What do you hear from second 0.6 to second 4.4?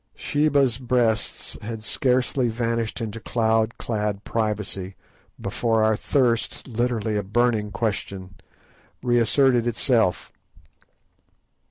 Breasts had scarcely vanished into cloud clad